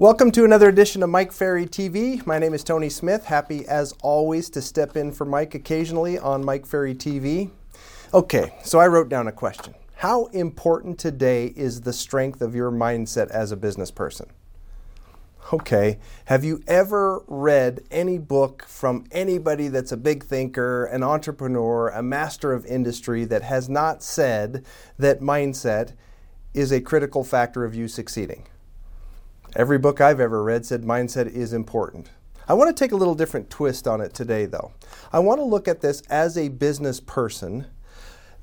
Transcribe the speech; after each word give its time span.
Welcome 0.00 0.30
to 0.30 0.44
another 0.44 0.68
edition 0.68 1.02
of 1.02 1.10
Mike 1.10 1.32
Ferry 1.32 1.66
TV. 1.66 2.24
My 2.24 2.38
name 2.38 2.54
is 2.54 2.62
Tony 2.62 2.88
Smith. 2.88 3.24
Happy 3.24 3.66
as 3.66 3.94
always 4.00 4.48
to 4.50 4.62
step 4.62 4.96
in 4.96 5.10
for 5.10 5.24
Mike 5.24 5.56
occasionally 5.56 6.20
on 6.20 6.44
Mike 6.44 6.66
Ferry 6.66 6.94
TV. 6.94 7.50
Okay, 8.14 8.54
so 8.62 8.78
I 8.78 8.86
wrote 8.86 9.08
down 9.08 9.26
a 9.26 9.32
question. 9.32 9.74
How 9.96 10.26
important 10.26 11.00
today 11.00 11.46
is 11.46 11.80
the 11.80 11.92
strength 11.92 12.40
of 12.42 12.54
your 12.54 12.70
mindset 12.70 13.28
as 13.30 13.50
a 13.50 13.56
business 13.56 13.90
person? 13.90 14.28
Okay, 15.52 15.98
have 16.26 16.44
you 16.44 16.62
ever 16.68 17.24
read 17.26 17.80
any 17.90 18.18
book 18.18 18.66
from 18.68 19.04
anybody 19.10 19.66
that's 19.66 19.90
a 19.90 19.96
big 19.96 20.22
thinker, 20.22 20.84
an 20.84 21.02
entrepreneur, 21.02 21.88
a 21.88 22.04
master 22.04 22.52
of 22.52 22.64
industry 22.66 23.24
that 23.24 23.42
has 23.42 23.68
not 23.68 24.04
said 24.04 24.64
that 24.96 25.18
mindset 25.18 25.94
is 26.54 26.70
a 26.70 26.80
critical 26.80 27.24
factor 27.24 27.64
of 27.64 27.74
you 27.74 27.88
succeeding? 27.88 28.46
Every 29.56 29.78
book 29.78 30.00
I've 30.00 30.20
ever 30.20 30.42
read 30.42 30.66
said 30.66 30.82
mindset 30.82 31.32
is 31.32 31.54
important. 31.54 32.10
I 32.48 32.54
want 32.54 32.74
to 32.74 32.84
take 32.84 32.92
a 32.92 32.96
little 32.96 33.14
different 33.14 33.48
twist 33.48 33.88
on 33.88 34.02
it 34.02 34.12
today, 34.12 34.44
though. 34.44 34.72
I 35.10 35.20
want 35.20 35.40
to 35.40 35.44
look 35.44 35.66
at 35.66 35.80
this 35.80 36.02
as 36.10 36.36
a 36.36 36.48
business 36.48 37.00
person. 37.00 37.66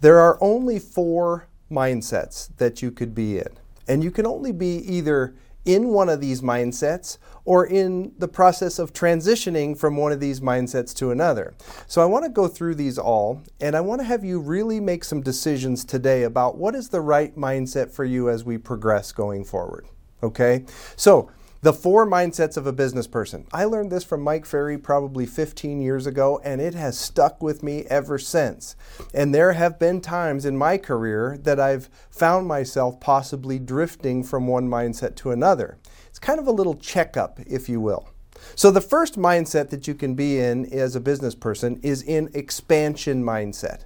There 0.00 0.18
are 0.18 0.38
only 0.40 0.78
four 0.78 1.46
mindsets 1.70 2.48
that 2.56 2.80
you 2.80 2.90
could 2.90 3.14
be 3.14 3.38
in, 3.38 3.48
and 3.86 4.02
you 4.02 4.10
can 4.10 4.26
only 4.26 4.50
be 4.50 4.76
either 4.78 5.34
in 5.66 5.88
one 5.88 6.08
of 6.08 6.22
these 6.22 6.40
mindsets 6.40 7.18
or 7.44 7.66
in 7.66 8.12
the 8.18 8.28
process 8.28 8.78
of 8.78 8.94
transitioning 8.94 9.76
from 9.76 9.96
one 9.96 10.12
of 10.12 10.20
these 10.20 10.40
mindsets 10.40 10.94
to 10.94 11.10
another. 11.10 11.54
So 11.86 12.02
I 12.02 12.06
want 12.06 12.24
to 12.24 12.30
go 12.30 12.48
through 12.48 12.74
these 12.74 12.98
all 12.98 13.42
and 13.60 13.74
I 13.74 13.80
want 13.80 14.02
to 14.02 14.06
have 14.06 14.24
you 14.24 14.40
really 14.40 14.78
make 14.78 15.04
some 15.04 15.22
decisions 15.22 15.82
today 15.82 16.24
about 16.24 16.58
what 16.58 16.74
is 16.74 16.90
the 16.90 17.00
right 17.00 17.34
mindset 17.34 17.90
for 17.90 18.04
you 18.04 18.28
as 18.28 18.44
we 18.44 18.58
progress 18.58 19.10
going 19.10 19.42
forward. 19.42 19.86
Okay? 20.24 20.64
So, 20.96 21.30
the 21.60 21.72
four 21.72 22.06
mindsets 22.06 22.58
of 22.58 22.66
a 22.66 22.72
business 22.72 23.06
person. 23.06 23.46
I 23.50 23.64
learned 23.64 23.90
this 23.90 24.04
from 24.04 24.20
Mike 24.20 24.44
Ferry 24.44 24.76
probably 24.76 25.24
15 25.24 25.80
years 25.80 26.06
ago, 26.06 26.38
and 26.44 26.60
it 26.60 26.74
has 26.74 26.98
stuck 26.98 27.42
with 27.42 27.62
me 27.62 27.84
ever 27.88 28.18
since. 28.18 28.76
And 29.14 29.34
there 29.34 29.52
have 29.52 29.78
been 29.78 30.02
times 30.02 30.44
in 30.44 30.58
my 30.58 30.76
career 30.76 31.38
that 31.42 31.58
I've 31.58 31.88
found 32.10 32.46
myself 32.46 33.00
possibly 33.00 33.58
drifting 33.58 34.22
from 34.24 34.46
one 34.46 34.68
mindset 34.68 35.16
to 35.16 35.30
another. 35.30 35.78
It's 36.08 36.18
kind 36.18 36.38
of 36.38 36.46
a 36.46 36.52
little 36.52 36.74
checkup, 36.74 37.40
if 37.46 37.66
you 37.68 37.80
will. 37.80 38.10
So, 38.56 38.70
the 38.70 38.82
first 38.82 39.18
mindset 39.18 39.70
that 39.70 39.88
you 39.88 39.94
can 39.94 40.14
be 40.14 40.38
in 40.38 40.70
as 40.70 40.94
a 40.94 41.00
business 41.00 41.34
person 41.34 41.80
is 41.82 42.02
in 42.02 42.28
expansion 42.34 43.24
mindset. 43.24 43.84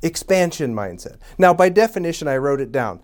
Expansion 0.00 0.74
mindset. 0.74 1.18
Now, 1.36 1.52
by 1.52 1.68
definition, 1.68 2.26
I 2.26 2.38
wrote 2.38 2.60
it 2.60 2.72
down 2.72 3.02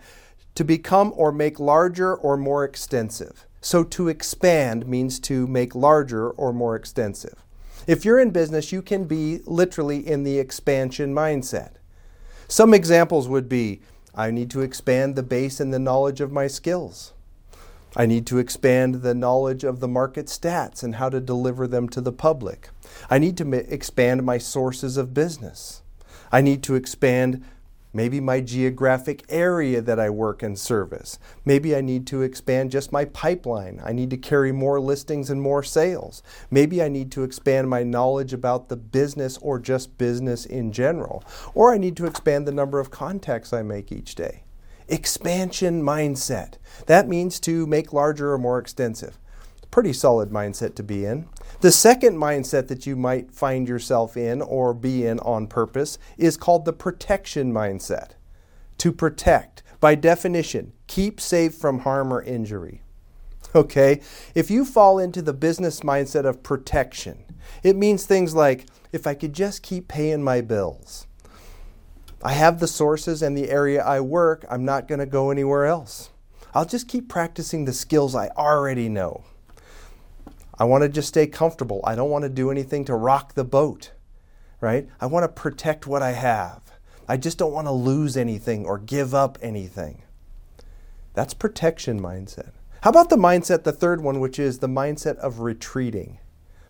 to 0.59 0.65
become 0.65 1.13
or 1.15 1.31
make 1.31 1.61
larger 1.61 2.13
or 2.13 2.37
more 2.37 2.65
extensive. 2.65 3.47
So 3.61 3.85
to 3.85 4.09
expand 4.09 4.89
means 4.89 5.21
to 5.21 5.47
make 5.47 5.73
larger 5.73 6.31
or 6.31 6.53
more 6.53 6.75
extensive. 6.75 7.45
If 7.87 8.05
you're 8.05 8.19
in 8.19 8.31
business, 8.31 8.73
you 8.73 8.83
can 8.83 9.05
be 9.05 9.39
literally 9.47 10.05
in 10.05 10.25
the 10.25 10.41
expansion 10.41 11.15
mindset. 11.15 11.75
Some 12.49 12.75
examples 12.75 13.29
would 13.29 13.49
be 13.49 13.83
I 14.17 14.33
need 14.33 14.51
to 14.51 14.63
expand 14.63 15.15
the 15.15 15.23
base 15.23 15.61
and 15.61 15.73
the 15.73 15.79
knowledge 15.79 16.21
of 16.21 16.33
my 16.33 16.49
skills. 16.49 17.13
I 17.95 18.07
need 18.07 18.27
to 18.27 18.39
expand 18.39 19.03
the 19.03 19.15
knowledge 19.15 19.63
of 19.63 19.79
the 19.79 19.87
market 19.87 20.27
stats 20.27 20.83
and 20.83 20.97
how 20.97 21.09
to 21.09 21.21
deliver 21.21 21.69
them 21.69 21.89
to 21.91 22.01
the 22.01 22.11
public. 22.11 22.71
I 23.09 23.21
need 23.21 23.37
to 23.37 23.53
expand 23.53 24.25
my 24.25 24.39
sources 24.39 24.97
of 24.97 25.15
business. 25.15 25.83
I 26.33 26.41
need 26.41 26.65
to 26.65 26.75
expand 26.75 27.45
Maybe 27.93 28.21
my 28.21 28.41
geographic 28.41 29.25
area 29.29 29.81
that 29.81 29.99
I 29.99 30.11
work 30.11 30.43
and 30.43 30.59
service. 30.59 31.19
Maybe 31.45 31.75
I 31.75 31.81
need 31.81 32.07
to 32.09 32.23
expand 32.23 32.71
just 32.71 32.93
my 32.93 33.07
pipeline. 33.07 33.81
I 33.83 33.93
need 33.93 34.11
to 34.11 34.17
carry 34.17 34.53
more 34.53 34.79
listings 34.79 35.31
and 35.31 35.41
more 35.41 35.63
sales. 35.63 36.23
Maybe 36.51 36.83
I 36.83 36.89
need 36.89 37.11
to 37.13 37.23
expand 37.23 37.71
my 37.71 37.83
knowledge 37.83 38.33
about 38.33 38.69
the 38.69 38.77
business 38.77 39.39
or 39.39 39.59
just 39.59 39.97
business 39.97 40.45
in 40.45 40.71
general. 40.71 41.25
Or 41.55 41.73
I 41.73 41.79
need 41.79 41.97
to 41.97 42.07
expand 42.07 42.47
the 42.47 42.53
number 42.53 42.79
of 42.79 42.91
contacts 42.91 43.53
I 43.53 43.63
make 43.63 43.91
each 43.91 44.15
day. 44.15 44.45
Expansion 44.89 45.83
mindset. 45.83 46.55
That 46.87 47.09
means 47.09 47.41
to 47.41 47.67
make 47.67 47.93
larger 47.93 48.33
or 48.33 48.39
more 48.39 48.59
extensive. 48.59 49.19
Pretty 49.71 49.93
solid 49.93 50.31
mindset 50.31 50.75
to 50.77 50.83
be 50.83 51.05
in. 51.05 51.29
The 51.61 51.73
second 51.73 52.17
mindset 52.17 52.69
that 52.69 52.87
you 52.87 52.97
might 52.97 53.33
find 53.33 53.69
yourself 53.69 54.17
in 54.17 54.41
or 54.41 54.73
be 54.73 55.07
in 55.07 55.19
on 55.21 55.47
purpose 55.47 55.99
is 56.17 56.37
called 56.37 56.65
the 56.65 56.73
protection 56.73 57.53
mindset. 57.53 58.13
To 58.79 58.93
protect, 58.93 59.63
by 59.81 59.95
definition, 59.95 60.73
keep 60.87 61.21
safe 61.21 61.55
from 61.55 61.81
harm 61.81 62.13
or 62.13 62.23
injury. 62.23 62.83
Okay? 63.55 64.01
If 64.35 64.51
you 64.51 64.65
fall 64.65 64.99
into 64.99 65.23
the 65.23 65.33
business 65.33 65.81
mindset 65.81 66.25
of 66.25 66.43
protection, 66.43 67.25
it 67.63 67.77
means 67.77 68.05
things 68.05 68.35
like 68.35 68.67
if 68.93 69.07
I 69.07 69.15
could 69.15 69.33
just 69.33 69.63
keep 69.63 69.89
paying 69.89 70.23
my 70.23 70.41
bills. 70.41 71.07
I 72.23 72.33
have 72.33 72.59
the 72.59 72.67
sources 72.67 73.23
and 73.23 73.37
the 73.37 73.51
area 73.51 73.83
I 73.83 74.01
work, 74.01 74.45
I'm 74.51 74.65
not 74.65 74.89
going 74.89 74.99
to 74.99 75.07
go 75.07 75.31
anywhere 75.31 75.67
else. 75.67 76.11
I'll 76.53 76.65
just 76.65 76.89
keep 76.89 77.09
practicing 77.09 77.65
the 77.65 77.73
skills 77.73 78.15
I 78.15 78.29
already 78.29 78.89
know. 78.89 79.25
I 80.61 80.65
want 80.65 80.83
to 80.83 80.89
just 80.89 81.09
stay 81.09 81.29
comfortable. 81.29 81.81
I 81.85 81.95
don't 81.95 82.11
want 82.11 82.25
to 82.25 82.29
do 82.29 82.51
anything 82.51 82.85
to 82.87 82.95
rock 82.97 83.35
the 83.35 83.45
boat, 83.45 83.93
right? 84.61 84.89
I 85.01 85.07
want 85.07 85.23
to 85.23 85.29
protect 85.29 85.87
what 85.87 86.03
I 86.03 86.13
have. 86.13 86.63
I 87.07 87.17
just 87.17 87.39
don't 87.39 87.53
want 87.53 87.69
to 87.69 87.73
lose 87.73 88.17
anything 88.17 88.67
or 88.67 88.77
give 88.77 89.15
up 89.15 89.39
anything. 89.41 90.03
That's 91.15 91.33
protection 91.33 92.01
mindset. 92.01 92.51
How 92.81 92.91
about 92.91 93.09
the 93.09 93.17
mindset, 93.17 93.63
the 93.63 93.73
third 93.73 94.01
one, 94.01 94.19
which 94.19 94.39
is 94.39 94.59
the 94.59 94.69
mindset 94.69 95.17
of 95.19 95.41
retreating? 95.41 96.19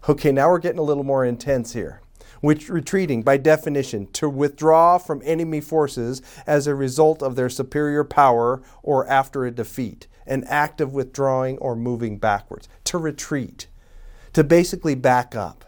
Okay, 0.06 0.32
now 0.32 0.50
we're 0.50 0.58
getting 0.58 0.78
a 0.78 0.82
little 0.82 1.04
more 1.04 1.24
intense 1.24 1.72
here. 1.72 2.02
Which 2.40 2.68
retreating, 2.68 3.22
by 3.22 3.38
definition, 3.38 4.06
to 4.12 4.28
withdraw 4.28 4.98
from 4.98 5.22
enemy 5.24 5.60
forces 5.60 6.22
as 6.46 6.66
a 6.66 6.74
result 6.74 7.22
of 7.22 7.36
their 7.36 7.48
superior 7.48 8.04
power 8.04 8.62
or 8.82 9.08
after 9.08 9.44
a 9.44 9.50
defeat, 9.50 10.06
an 10.26 10.44
act 10.44 10.80
of 10.80 10.92
withdrawing 10.92 11.58
or 11.58 11.74
moving 11.74 12.18
backwards. 12.18 12.68
To 12.84 12.98
retreat 12.98 13.66
to 14.32 14.44
basically 14.44 14.94
back 14.94 15.34
up. 15.34 15.64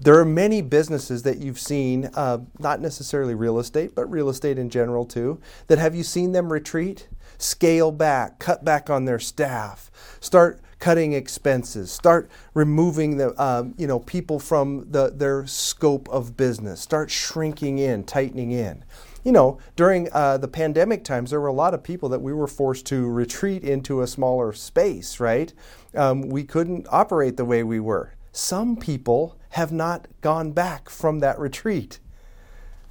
There 0.00 0.18
are 0.18 0.24
many 0.24 0.62
businesses 0.62 1.22
that 1.24 1.38
you've 1.38 1.58
seen, 1.58 2.10
uh, 2.14 2.38
not 2.58 2.80
necessarily 2.80 3.34
real 3.34 3.58
estate, 3.58 3.94
but 3.94 4.10
real 4.10 4.28
estate 4.28 4.58
in 4.58 4.70
general 4.70 5.04
too, 5.04 5.40
that 5.66 5.78
have 5.78 5.94
you 5.94 6.02
seen 6.02 6.32
them 6.32 6.52
retreat? 6.52 7.08
Scale 7.38 7.92
back, 7.92 8.38
cut 8.38 8.64
back 8.64 8.88
on 8.88 9.04
their 9.04 9.18
staff, 9.18 9.90
start 10.20 10.60
cutting 10.78 11.12
expenses, 11.12 11.90
start 11.90 12.30
removing 12.54 13.16
the 13.16 13.40
um, 13.42 13.74
you 13.76 13.86
know 13.86 13.98
people 13.98 14.38
from 14.38 14.90
the, 14.90 15.10
their 15.10 15.46
scope 15.46 16.08
of 16.08 16.36
business, 16.36 16.80
start 16.80 17.10
shrinking 17.10 17.78
in, 17.78 18.04
tightening 18.04 18.52
in 18.52 18.84
you 19.22 19.32
know, 19.32 19.58
during 19.76 20.08
uh, 20.12 20.38
the 20.38 20.48
pandemic 20.48 21.04
times, 21.04 21.30
there 21.30 21.40
were 21.40 21.48
a 21.48 21.52
lot 21.52 21.74
of 21.74 21.82
people 21.82 22.08
that 22.08 22.20
we 22.20 22.32
were 22.32 22.46
forced 22.46 22.86
to 22.86 23.08
retreat 23.08 23.62
into 23.62 24.02
a 24.02 24.06
smaller 24.06 24.52
space, 24.52 25.20
right? 25.20 25.52
Um, 25.94 26.22
we 26.22 26.44
couldn't 26.44 26.86
operate 26.90 27.36
the 27.36 27.44
way 27.44 27.62
we 27.62 27.80
were. 27.80 28.14
Some 28.32 28.76
people 28.76 29.36
have 29.50 29.72
not 29.72 30.08
gone 30.20 30.52
back 30.52 30.88
from 30.88 31.20
that 31.20 31.38
retreat, 31.38 32.00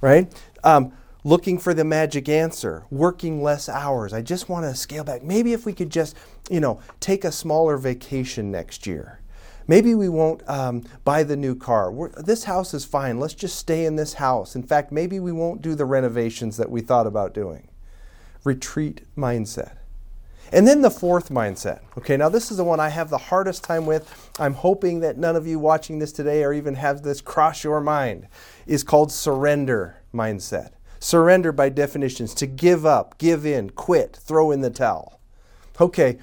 right? 0.00 0.32
Um, 0.64 0.92
looking 1.24 1.58
for 1.58 1.74
the 1.74 1.84
magic 1.84 2.28
answer, 2.28 2.84
working 2.90 3.42
less 3.42 3.68
hours. 3.68 4.12
I 4.12 4.22
just 4.22 4.48
want 4.48 4.64
to 4.64 4.74
scale 4.74 5.04
back. 5.04 5.22
Maybe 5.22 5.52
if 5.52 5.66
we 5.66 5.72
could 5.72 5.90
just, 5.90 6.16
you 6.50 6.60
know, 6.60 6.80
take 7.00 7.24
a 7.24 7.32
smaller 7.32 7.76
vacation 7.76 8.50
next 8.50 8.86
year 8.86 9.21
Maybe 9.66 9.94
we 9.94 10.08
won't 10.08 10.48
um, 10.48 10.84
buy 11.04 11.22
the 11.22 11.36
new 11.36 11.54
car. 11.54 11.90
We're, 11.90 12.10
this 12.10 12.44
house 12.44 12.74
is 12.74 12.84
fine. 12.84 13.18
Let's 13.18 13.34
just 13.34 13.58
stay 13.58 13.84
in 13.84 13.96
this 13.96 14.14
house. 14.14 14.56
In 14.56 14.62
fact, 14.62 14.92
maybe 14.92 15.20
we 15.20 15.32
won't 15.32 15.62
do 15.62 15.74
the 15.74 15.84
renovations 15.84 16.56
that 16.56 16.70
we 16.70 16.80
thought 16.80 17.06
about 17.06 17.34
doing. 17.34 17.68
Retreat 18.44 19.02
mindset. 19.16 19.76
And 20.52 20.68
then 20.68 20.82
the 20.82 20.90
fourth 20.90 21.30
mindset. 21.30 21.80
Okay, 21.96 22.16
now 22.16 22.28
this 22.28 22.50
is 22.50 22.58
the 22.58 22.64
one 22.64 22.78
I 22.78 22.90
have 22.90 23.08
the 23.08 23.16
hardest 23.16 23.64
time 23.64 23.86
with. 23.86 24.30
I'm 24.38 24.52
hoping 24.52 25.00
that 25.00 25.16
none 25.16 25.34
of 25.34 25.46
you 25.46 25.58
watching 25.58 25.98
this 25.98 26.12
today 26.12 26.44
or 26.44 26.52
even 26.52 26.74
have 26.74 27.02
this 27.02 27.22
cross 27.22 27.64
your 27.64 27.80
mind. 27.80 28.28
Is 28.66 28.82
called 28.82 29.10
surrender 29.10 30.02
mindset. 30.12 30.72
Surrender 31.00 31.52
by 31.52 31.68
definition 31.68 32.24
is 32.24 32.34
to 32.34 32.46
give 32.46 32.84
up, 32.84 33.18
give 33.18 33.46
in, 33.46 33.70
quit, 33.70 34.14
throw 34.14 34.50
in 34.50 34.60
the 34.60 34.70
towel. 34.70 35.20
Okay, 35.80 36.18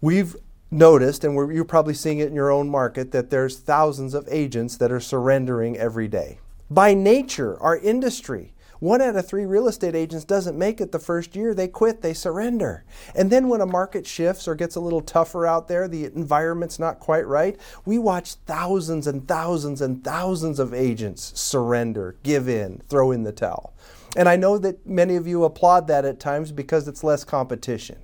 we've 0.00 0.36
noticed, 0.72 1.22
and 1.22 1.54
you're 1.54 1.64
probably 1.64 1.94
seeing 1.94 2.18
it 2.18 2.28
in 2.28 2.34
your 2.34 2.50
own 2.50 2.68
market, 2.68 3.12
that 3.12 3.30
there's 3.30 3.58
thousands 3.58 4.14
of 4.14 4.26
agents 4.30 4.76
that 4.78 4.90
are 4.90 5.00
surrendering 5.00 5.76
every 5.76 6.08
day. 6.08 6.38
By 6.70 6.94
nature, 6.94 7.60
our 7.60 7.76
industry, 7.76 8.54
one 8.82 9.00
out 9.00 9.14
of 9.14 9.28
three 9.28 9.46
real 9.46 9.68
estate 9.68 9.94
agents 9.94 10.24
doesn't 10.24 10.58
make 10.58 10.80
it 10.80 10.90
the 10.90 10.98
first 10.98 11.36
year. 11.36 11.54
They 11.54 11.68
quit, 11.68 12.02
they 12.02 12.14
surrender. 12.14 12.84
And 13.14 13.30
then 13.30 13.48
when 13.48 13.60
a 13.60 13.66
market 13.66 14.08
shifts 14.08 14.48
or 14.48 14.56
gets 14.56 14.74
a 14.74 14.80
little 14.80 15.02
tougher 15.02 15.46
out 15.46 15.68
there, 15.68 15.86
the 15.86 16.06
environment's 16.06 16.80
not 16.80 16.98
quite 16.98 17.24
right, 17.24 17.56
we 17.84 17.98
watch 17.98 18.34
thousands 18.34 19.06
and 19.06 19.28
thousands 19.28 19.82
and 19.82 20.02
thousands 20.02 20.58
of 20.58 20.74
agents 20.74 21.38
surrender, 21.38 22.16
give 22.24 22.48
in, 22.48 22.82
throw 22.88 23.12
in 23.12 23.22
the 23.22 23.30
towel. 23.30 23.72
And 24.16 24.28
I 24.28 24.34
know 24.34 24.58
that 24.58 24.84
many 24.84 25.14
of 25.14 25.28
you 25.28 25.44
applaud 25.44 25.86
that 25.86 26.04
at 26.04 26.18
times 26.18 26.50
because 26.50 26.88
it's 26.88 27.04
less 27.04 27.22
competition. 27.22 27.98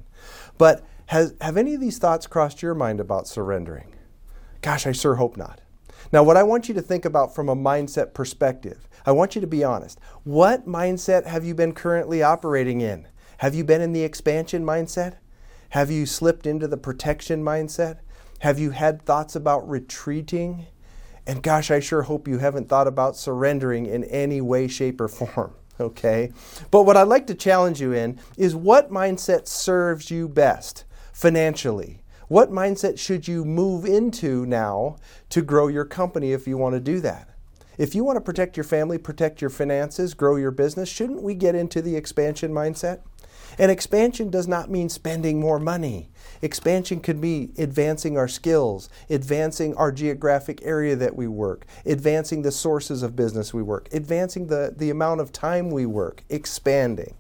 But 0.59 0.85
Has, 1.09 1.35
have 1.41 1.57
any 1.57 1.73
of 1.73 1.81
these 1.81 1.97
thoughts 1.97 2.27
crossed 2.27 2.61
your 2.61 2.75
mind 2.75 3.01
about 3.01 3.27
surrendering? 3.27 3.95
Gosh, 4.61 4.87
I 4.87 4.93
sure 4.93 5.15
hope 5.15 5.39
not. 5.39 5.63
Now, 6.13 6.23
what 6.23 6.37
I 6.37 6.43
want 6.43 6.69
you 6.69 6.75
to 6.75 6.83
think 6.83 7.07
about 7.07 7.35
from 7.35 7.49
a 7.49 7.57
mindset 7.57 8.13
perspective, 8.13 8.87
I 9.07 9.13
want 9.13 9.35
you 9.35 9.41
to 9.41 9.47
be 9.47 9.65
honest. 9.65 9.99
What 10.25 10.69
mindset 10.69 11.25
have 11.25 11.47
you 11.47 11.55
been 11.55 11.73
currently 11.73 12.23
operating 12.23 12.83
in? 12.83 13.09
Have 13.39 13.55
you 13.55 13.65
been 13.65 13.81
in 13.81 13.95
the 13.95 14.03
expansion 14.03 14.67
mindset? 14.67 15.17
Have 15.71 15.91
you 15.91 16.05
slipped 16.05 16.47
into 16.47 16.69
the 16.69 16.77
protection 16.77 17.43
mindset? 17.43 18.01
Have 18.41 18.59
you 18.59 18.73
had 18.73 19.01
thoughts 19.01 19.35
about 19.35 19.67
retreating? 19.67 20.67
And 21.27 21.43
gosh, 21.43 21.71
I 21.71 21.81
sure 21.81 22.03
hope 22.03 22.29
you 22.29 22.37
haven't 22.37 22.69
thought 22.69 22.87
about 22.87 23.17
surrendering 23.17 23.87
in 23.87 24.05
any 24.05 24.43
way, 24.43 24.69
shape, 24.69 25.01
or 25.01 25.09
form. 25.09 25.55
Okay? 25.81 26.33
But 26.73 26.83
what 26.83 26.97
I'd 26.97 27.07
like 27.07 27.29
to 27.29 27.37
challenge 27.37 27.81
you 27.81 27.93
in 27.93 28.19
is 28.37 28.57
what 28.57 28.91
mindset 28.91 29.47
serves 29.47 30.11
you 30.11 30.29
best 30.29 30.85
financially? 31.19 32.01
What 32.29 32.53
mindset 32.53 32.97
should 32.97 33.27
you 33.27 33.45
move 33.45 33.85
into 33.85 34.47
now 34.47 34.99
to 35.31 35.43
grow 35.43 35.67
your 35.67 35.85
company 35.85 36.31
if 36.31 36.47
you 36.47 36.57
want 36.57 36.77
to 36.77 36.81
do 36.81 37.01
that? 37.01 37.29
If 37.77 37.97
you 37.97 38.05
want 38.05 38.19
to 38.19 38.21
protect 38.21 38.57
your 38.57 38.63
family, 38.63 38.99
protect 38.99 39.41
your 39.41 39.51
finances, 39.51 40.15
grow 40.15 40.37
your 40.37 40.53
business, 40.53 40.89
shouldn't 40.89 41.23
we 41.23 41.35
get 41.35 41.57
into 41.57 41.83
the 41.83 41.97
expansion 41.97 42.53
mindset? 42.53 43.01
And 43.59 43.69
expansion 43.73 44.31
does 44.31 44.47
not 44.47 44.71
mean 44.71 44.89
spending 44.89 45.41
more 45.41 45.59
money. 45.59 46.09
Expansion 46.41 47.01
could 47.01 47.21
be 47.21 47.51
advancing 47.59 48.17
our 48.17 48.29
skills, 48.29 48.89
advancing 49.11 49.75
our 49.75 49.91
geographic 49.91 50.61
area 50.63 50.95
that 50.95 51.17
we 51.17 51.27
work, 51.27 51.67
advancing 51.85 52.43
the 52.43 52.53
sources 52.53 53.03
of 53.03 53.17
business 53.17 53.53
we 53.53 53.63
work, 53.63 53.89
advancing 53.91 54.47
the, 54.47 54.73
the 54.77 54.91
amount 54.91 55.21
of 55.21 55.33
time 55.33 55.73
we 55.73 55.85
work, 55.85 56.23
expanding. 56.29 57.17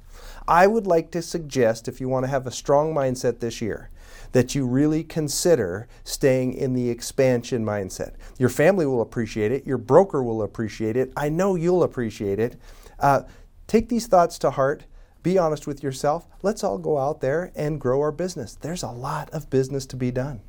I 0.49 0.67
would 0.67 0.87
like 0.87 1.11
to 1.11 1.21
suggest, 1.21 1.89
if 1.89 2.01
you 2.01 2.09
want 2.09 2.25
to 2.25 2.31
have 2.31 2.47
a 2.47 2.51
strong 2.51 2.95
mindset 2.95 3.41
this 3.41 3.61
year, 3.61 3.91
that 4.33 4.55
you 4.55 4.67
really 4.67 5.05
consider 5.05 5.89
staying 6.05 6.55
in 6.55 6.73
the 6.73 6.89
expansion 6.89 7.65
mindset. 7.65 8.15
Your 8.39 8.49
family 8.49 8.87
will 8.87 9.03
appreciate 9.03 9.53
it, 9.53 9.67
your 9.67 9.77
broker 9.77 10.23
will 10.23 10.43
appreciate 10.43 10.97
it, 10.97 11.13
I 11.17 11.29
know 11.29 11.55
you'll 11.55 11.83
appreciate 11.83 12.41
it. 12.41 12.57
Uh, 12.99 13.23
take 13.67 13.91
these 13.91 14.07
thoughts 14.07 14.39
to 14.39 14.51
heart. 14.51 14.85
Be 15.23 15.37
honest 15.37 15.67
with 15.67 15.83
yourself. 15.83 16.27
Let's 16.43 16.65
all 16.65 16.79
go 16.79 16.97
out 16.97 17.21
there 17.21 17.53
and 17.55 17.81
grow 17.81 18.01
our 18.01 18.13
business. 18.13 18.55
There's 18.55 18.83
a 18.83 18.91
lot 18.91 19.29
of 19.31 19.51
business 19.51 19.85
to 19.87 19.97
be 19.97 20.11
done. 20.11 20.41